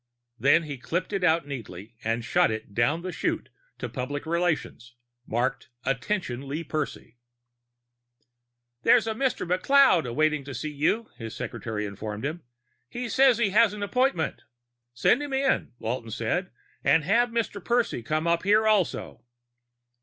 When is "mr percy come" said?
17.29-18.25